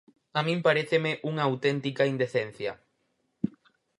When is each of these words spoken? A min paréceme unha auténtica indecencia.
A 0.39 0.41
min 0.47 0.59
paréceme 0.67 1.11
unha 1.31 1.43
auténtica 1.49 2.09
indecencia. 2.13 2.71